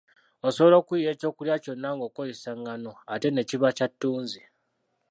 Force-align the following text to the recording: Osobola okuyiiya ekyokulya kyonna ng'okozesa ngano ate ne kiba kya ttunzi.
Osobola 0.47 0.75
okuyiiya 0.81 1.11
ekyokulya 1.13 1.55
kyonna 1.63 1.89
ng'okozesa 1.95 2.51
ngano 2.61 2.91
ate 3.13 3.27
ne 3.31 3.41
kiba 3.49 3.69
kya 3.77 3.87
ttunzi. 3.91 4.41